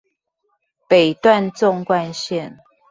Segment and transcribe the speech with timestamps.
[0.87, 2.57] 北段縱貫線